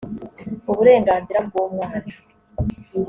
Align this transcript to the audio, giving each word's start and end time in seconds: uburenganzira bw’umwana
uburenganzira 0.71 1.39
bw’umwana 1.47 2.07